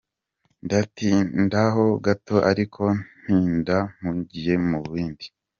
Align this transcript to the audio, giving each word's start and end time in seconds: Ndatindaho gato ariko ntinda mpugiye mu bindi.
Ndatindaho 0.65 1.83
gato 2.05 2.35
ariko 2.51 2.83
ntinda 3.21 3.77
mpugiye 3.99 4.53
mu 4.69 4.79
bindi. 4.91 5.25